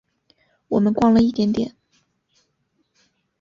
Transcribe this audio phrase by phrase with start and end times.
[0.69, 1.75] 我们逛了一点点